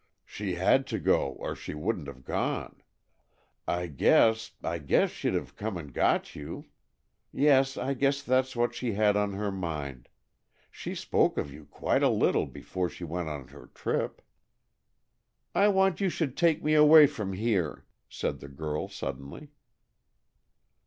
[0.25, 2.81] She had to go, or she wouldn't 've gone.
[3.67, 6.65] I guess I guess she'd 've come and got you.
[7.31, 10.09] Yes, I guess that's what she had on her mind.
[10.71, 14.23] She spoke of you quite a little before she went on her trip."
[15.53, 19.49] "I want you should take me away from here," said the girl suddenly.